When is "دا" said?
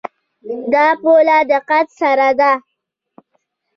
0.73-0.87